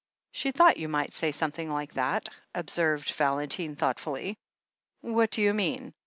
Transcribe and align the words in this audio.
"She 0.31 0.49
thought 0.51 0.77
you 0.77 0.89
might 0.89 1.13
say 1.13 1.31
something 1.31 1.69
like 1.69 1.93
that," 1.93 2.27
observed 2.55 3.11
Valentine 3.11 3.75
thoughtfully. 3.75 4.39
"What 5.01 5.29
do 5.29 5.43
you 5.43 5.53
mean 5.53 5.93